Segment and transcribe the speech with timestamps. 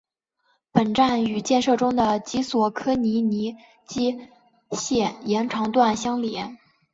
[0.71, 3.55] 本站与建设中的及索科利尼
[3.85, 4.19] 基
[4.71, 6.57] 线延长段相连。